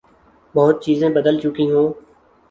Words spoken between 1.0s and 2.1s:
بدل چکی ہوں۔